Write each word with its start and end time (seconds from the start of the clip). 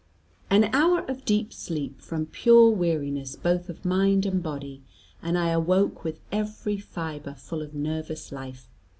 An 0.49 0.63
hour 0.73 1.01
of 1.01 1.25
deep 1.25 1.53
sleep 1.53 2.01
from 2.01 2.25
pure 2.25 2.71
weariness 2.71 3.35
both 3.35 3.69
of 3.69 3.85
mind 3.85 4.25
and 4.25 4.41
body, 4.41 4.81
and 5.21 5.37
I 5.37 5.49
awoke 5.49 6.03
with 6.03 6.19
every 6.31 6.79
fibre 6.79 7.35
full 7.35 7.61
of 7.61 7.75
nervous 7.75 8.31
life. 8.31 8.67